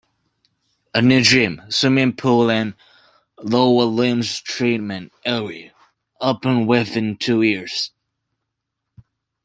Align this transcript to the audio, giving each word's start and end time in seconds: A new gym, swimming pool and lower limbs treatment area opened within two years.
A 0.95 1.01
new 1.03 1.21
gym, 1.21 1.61
swimming 1.69 2.13
pool 2.15 2.49
and 2.49 2.73
lower 3.39 3.83
limbs 3.85 4.39
treatment 4.41 5.11
area 5.25 5.73
opened 6.19 6.67
within 6.67 7.17
two 7.17 7.43
years. 7.43 7.91